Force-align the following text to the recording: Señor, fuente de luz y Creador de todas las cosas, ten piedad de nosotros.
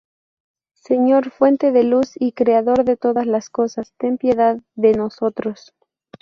Señor, 0.79 1.29
fuente 1.29 1.71
de 1.71 1.83
luz 1.83 2.13
y 2.15 2.31
Creador 2.31 2.85
de 2.85 2.97
todas 2.97 3.27
las 3.27 3.51
cosas, 3.51 3.93
ten 3.99 4.17
piedad 4.17 4.57
de 4.73 4.93
nosotros. 4.93 5.75